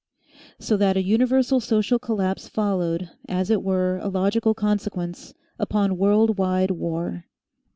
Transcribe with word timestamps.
So 0.57 0.77
that 0.77 0.97
a 0.97 1.03
universal 1.03 1.59
social 1.59 1.99
collapse 1.99 2.47
followed, 2.47 3.11
as 3.29 3.51
it 3.51 3.61
were 3.61 3.99
a 4.01 4.09
logical 4.09 4.55
consequence, 4.55 5.35
upon 5.59 5.95
world 5.95 6.39
wide 6.39 6.71
war. 6.71 7.25